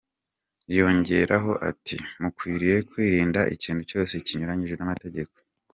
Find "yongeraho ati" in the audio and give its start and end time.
0.77-1.97